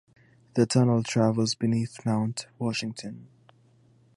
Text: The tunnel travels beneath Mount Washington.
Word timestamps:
The 0.55 0.65
tunnel 0.65 1.03
travels 1.03 1.53
beneath 1.53 2.03
Mount 2.07 2.47
Washington. 2.57 3.27